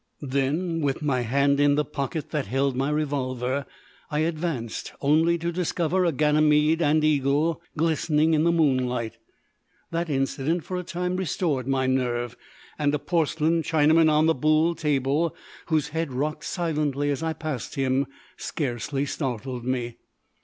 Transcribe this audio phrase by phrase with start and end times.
[0.23, 3.67] Then, with my hand in the pocket that held my revolver,
[4.09, 9.19] I advanced, only to discover a Ganymede and Eagle glistening in the moonlight.
[9.91, 12.35] That incident for a time restored my nerve,
[12.79, 15.35] and a porcelain Chinaman on a buhl table,
[15.67, 18.07] whose head rocked silently as I passed him,
[18.37, 19.97] scarcely startled me.